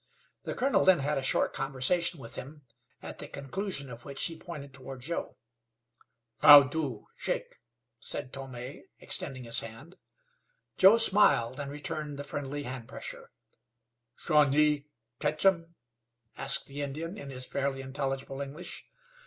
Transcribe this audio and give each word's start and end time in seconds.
The 0.45 0.55
colonel 0.55 0.83
then 0.83 0.97
had 0.97 1.19
a 1.19 1.21
short 1.21 1.53
conversation 1.53 2.19
with 2.19 2.33
him, 2.33 2.63
at 3.03 3.19
the 3.19 3.27
conclusion 3.27 3.91
of 3.91 4.03
which 4.03 4.25
he 4.25 4.35
pointed 4.35 4.73
toward 4.73 5.01
Joe. 5.01 5.37
"How 6.41 6.63
do 6.63 7.05
shake," 7.15 7.57
said 7.99 8.33
Tome, 8.33 8.55
extending 8.97 9.43
his 9.43 9.59
hand. 9.59 9.97
Joe 10.75 10.97
smiled, 10.97 11.59
and 11.59 11.69
returned 11.69 12.17
the 12.17 12.23
friendly 12.23 12.63
hand 12.63 12.87
pressure. 12.87 13.29
"Shawnee 14.15 14.87
ketch'um?" 15.19 15.75
asked 16.35 16.65
the 16.65 16.81
Indian, 16.81 17.15
in 17.15 17.29
his 17.29 17.45
fairly 17.45 17.81
intelligible 17.81 18.41
English. 18.41 18.87